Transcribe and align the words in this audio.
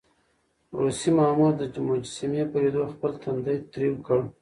روسي 0.79 1.09
مامور 1.17 1.53
د 1.73 1.75
مجسمې 1.89 2.43
په 2.51 2.57
ليدو 2.63 2.83
خپل 2.93 3.11
تندی 3.23 3.57
تريو 3.73 3.95
کړ. 4.05 4.19